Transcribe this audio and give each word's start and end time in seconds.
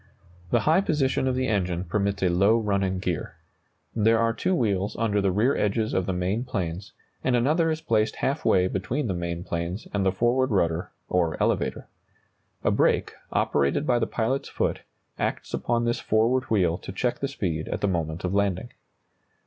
The 0.49 0.61
high 0.61 0.81
position 0.81 1.27
of 1.27 1.35
the 1.35 1.45
engine 1.45 1.83
permits 1.83 2.23
a 2.23 2.29
low 2.29 2.57
running 2.57 2.97
gear. 2.97 3.35
There 3.95 4.17
are 4.17 4.33
two 4.33 4.55
wheels 4.55 4.95
under 4.95 5.21
the 5.21 5.31
rear 5.31 5.55
edges 5.55 5.93
of 5.93 6.07
the 6.07 6.11
main 6.11 6.43
planes, 6.43 6.93
and 7.23 7.35
another 7.35 7.69
is 7.69 7.81
placed 7.81 8.15
half 8.15 8.43
way 8.43 8.67
between 8.67 9.05
the 9.05 9.13
main 9.13 9.43
planes 9.43 9.87
and 9.93 10.03
the 10.03 10.11
forward 10.11 10.49
rudder, 10.49 10.89
or 11.07 11.37
elevator. 11.39 11.87
A 12.63 12.71
brake, 12.71 13.13
operated 13.31 13.85
by 13.85 13.99
the 13.99 14.07
pilot's 14.07 14.49
foot, 14.49 14.79
acts 15.19 15.53
upon 15.53 15.85
this 15.85 15.99
forward 15.99 16.45
wheel 16.45 16.79
to 16.79 16.91
check 16.91 17.19
the 17.19 17.27
speed 17.27 17.67
at 17.67 17.81
the 17.81 17.87
moment 17.87 18.23
of 18.23 18.33
landing. 18.33 18.69